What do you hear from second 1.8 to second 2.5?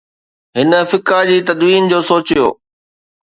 جو سوچيو.